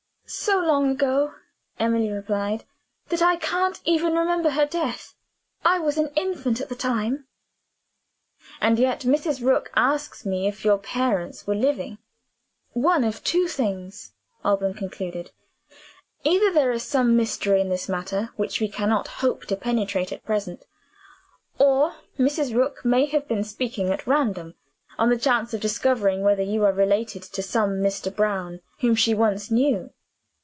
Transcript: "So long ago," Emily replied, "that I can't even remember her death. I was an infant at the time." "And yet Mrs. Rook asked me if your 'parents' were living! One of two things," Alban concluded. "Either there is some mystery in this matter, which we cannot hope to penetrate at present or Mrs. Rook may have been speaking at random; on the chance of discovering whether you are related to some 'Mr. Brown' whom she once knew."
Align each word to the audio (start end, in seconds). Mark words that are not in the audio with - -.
"So 0.33 0.61
long 0.61 0.91
ago," 0.91 1.33
Emily 1.77 2.09
replied, 2.09 2.63
"that 3.09 3.21
I 3.21 3.35
can't 3.35 3.81
even 3.83 4.13
remember 4.13 4.51
her 4.51 4.65
death. 4.65 5.13
I 5.65 5.77
was 5.79 5.97
an 5.97 6.07
infant 6.15 6.61
at 6.61 6.69
the 6.69 6.75
time." 6.75 7.27
"And 8.61 8.79
yet 8.79 9.01
Mrs. 9.01 9.45
Rook 9.45 9.71
asked 9.75 10.25
me 10.25 10.47
if 10.47 10.63
your 10.63 10.77
'parents' 10.77 11.45
were 11.45 11.53
living! 11.55 11.97
One 12.71 13.03
of 13.03 13.21
two 13.25 13.47
things," 13.49 14.13
Alban 14.45 14.73
concluded. 14.75 15.31
"Either 16.23 16.49
there 16.49 16.71
is 16.71 16.83
some 16.83 17.17
mystery 17.17 17.59
in 17.59 17.67
this 17.67 17.89
matter, 17.89 18.29
which 18.37 18.61
we 18.61 18.69
cannot 18.69 19.09
hope 19.19 19.45
to 19.47 19.57
penetrate 19.57 20.13
at 20.13 20.23
present 20.23 20.65
or 21.59 21.97
Mrs. 22.17 22.55
Rook 22.55 22.85
may 22.85 23.05
have 23.07 23.27
been 23.27 23.43
speaking 23.43 23.89
at 23.89 24.07
random; 24.07 24.55
on 24.97 25.09
the 25.09 25.19
chance 25.19 25.53
of 25.53 25.59
discovering 25.59 26.21
whether 26.21 26.41
you 26.41 26.63
are 26.63 26.71
related 26.71 27.21
to 27.23 27.43
some 27.43 27.81
'Mr. 27.81 28.15
Brown' 28.15 28.61
whom 28.79 28.95
she 28.95 29.13
once 29.13 29.51
knew." 29.51 29.91